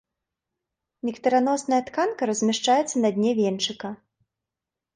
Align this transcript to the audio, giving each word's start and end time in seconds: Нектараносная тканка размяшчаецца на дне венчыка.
Нектараносная 1.09 1.79
тканка 1.91 2.29
размяшчаецца 2.31 2.95
на 3.07 3.13
дне 3.19 3.31
венчыка. 3.43 3.95